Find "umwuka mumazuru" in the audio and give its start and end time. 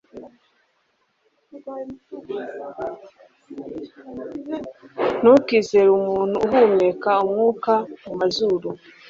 7.25-8.69